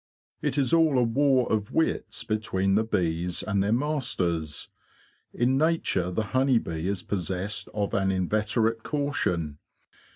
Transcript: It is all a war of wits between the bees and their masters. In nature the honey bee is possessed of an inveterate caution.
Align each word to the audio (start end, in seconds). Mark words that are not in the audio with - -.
It 0.41 0.57
is 0.57 0.73
all 0.73 0.97
a 0.97 1.03
war 1.03 1.51
of 1.51 1.73
wits 1.73 2.23
between 2.23 2.73
the 2.73 2.83
bees 2.83 3.43
and 3.43 3.61
their 3.61 3.71
masters. 3.71 4.67
In 5.31 5.59
nature 5.59 6.09
the 6.09 6.23
honey 6.33 6.57
bee 6.57 6.87
is 6.87 7.03
possessed 7.03 7.67
of 7.75 7.93
an 7.93 8.09
inveterate 8.11 8.81
caution. 8.81 9.59